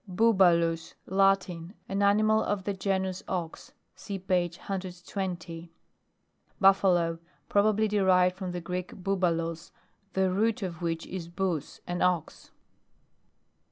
BUBALUS. 0.09 0.95
Latin. 1.05 1.75
An 1.87 2.01
animal 2.01 2.41
of 2.41 2.63
the 2.63 2.73
genus 2.73 3.21
ox. 3.27 3.71
(See 3.93 4.17
page 4.17 4.57
120.) 4.57 5.71
BUFFALO. 6.59 7.19
Probably 7.47 7.87
derived 7.87 8.35
from 8.35 8.51
the 8.51 8.61
Greek 8.61 8.95
boubulos, 9.03 9.69
the 10.13 10.31
root 10.31 10.63
of 10.63 10.81
which 10.81 11.05
is 11.05 11.27
bous, 11.29 11.81
an 11.85 12.01
ox. 12.01 12.49